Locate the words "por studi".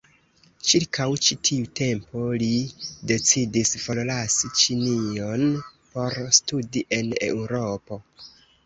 5.93-6.87